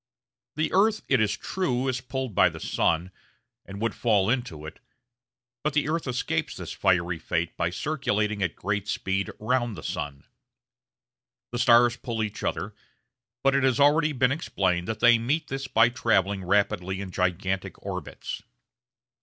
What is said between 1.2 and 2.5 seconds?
is true, is pulled by